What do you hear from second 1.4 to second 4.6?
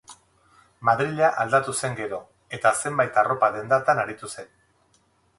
aldatu zen gero, eta zenbait arropa-dendatan aritu zen.